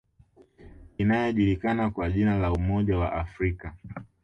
[0.97, 3.75] Inayojulikana kwa jina la Umoja wa Afrika